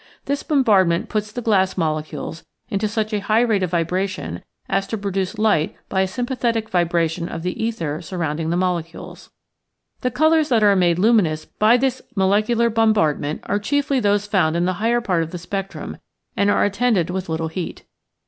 This 0.25 0.41
bombardment 0.41 1.09
puts 1.09 1.31
the 1.31 1.43
glass 1.43 1.77
molecules 1.77 2.43
into 2.69 2.87
such 2.87 3.13
a 3.13 3.19
high 3.21 3.41
rate 3.41 3.61
of 3.61 3.69
vibration 3.69 4.41
as 4.67 4.87
to 4.87 4.97
produce 4.97 5.37
light 5.37 5.75
by 5.89 6.01
a 6.01 6.07
sympathetic 6.07 6.69
vibration 6.71 7.29
of 7.29 7.43
the 7.43 7.63
ether 7.63 8.01
surrounding 8.01 8.49
the 8.49 8.57
mole 8.57 8.81
cules. 8.81 9.29
The 9.99 10.09
colors 10.09 10.49
that 10.49 10.63
are 10.63 10.75
made 10.75 10.97
luminous 10.97 11.45
by 11.45 11.77
this 11.77 12.01
molecular 12.15 12.71
bombardment 12.71 13.41
are 13.43 13.59
chiefly 13.59 13.99
those 13.99 14.25
found 14.25 14.55
in 14.55 14.65
the 14.65 14.73
higher 14.81 15.01
part 15.01 15.21
of 15.21 15.29
the 15.29 15.37
spectrum, 15.37 15.97
and 16.35 16.49
are 16.49 16.65
attended 16.65 17.11
with 17.11 17.29
little 17.29 17.49
heat. 17.49 17.83